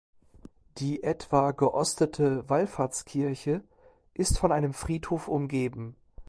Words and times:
Die 0.79 1.03
etwa 1.03 1.51
geostete 1.51 2.49
Wallfahrtskirche 2.49 3.63
ist 4.15 4.39
von 4.39 4.51
einem 4.51 4.73
Friedhof 4.73 5.27
umgeben. 5.27 5.95